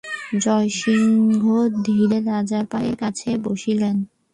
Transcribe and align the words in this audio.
জয়সিংহ 0.39 1.43
ধীরে 1.85 1.85
ধীরে 1.87 2.17
রাজার 2.29 2.63
পায়ের 2.71 2.95
কাছে 3.01 3.29
বসিলেন। 3.45 3.95